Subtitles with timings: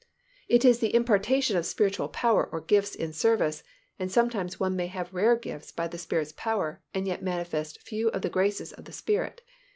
[0.47, 3.61] It is the impartation of spiritual power or gifts in service
[3.99, 8.07] and sometimes one may have rare gifts by the Spirit's power and yet manifest few
[8.07, 9.43] of the graces of the Spirit.